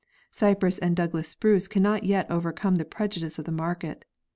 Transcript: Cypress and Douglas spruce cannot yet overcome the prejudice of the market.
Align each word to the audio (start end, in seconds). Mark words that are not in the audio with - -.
Cypress 0.31 0.79
and 0.79 0.95
Douglas 0.95 1.27
spruce 1.29 1.67
cannot 1.67 2.05
yet 2.05 2.25
overcome 2.31 2.77
the 2.77 2.85
prejudice 2.85 3.37
of 3.37 3.45
the 3.45 3.51
market. 3.51 4.03